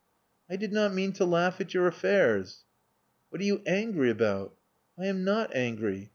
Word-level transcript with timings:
*'I 0.49 0.55
did 0.55 0.73
not 0.73 0.95
mean 0.95 1.13
to 1.13 1.25
laugh 1.25 1.61
at 1.61 1.75
your 1.75 1.85
affairs." 1.85 2.63
*'What 3.29 3.39
are 3.39 3.43
you 3.45 3.61
angry 3.67 4.09
about?" 4.09 4.55
"I 4.97 5.05
am 5.05 5.23
not 5.23 5.55
angry. 5.55 6.09